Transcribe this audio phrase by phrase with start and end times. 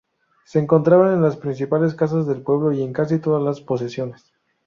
[0.45, 4.31] Se encontraban en las principales casas del pueblo y en casi todas las posesiones.